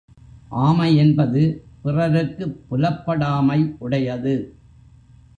ஆமை 0.59 0.95
என்பது 0.95 1.41
பிறருக்குப் 1.81 2.55
புலப்படாமை 2.69 3.75
உடையது. 3.77 4.35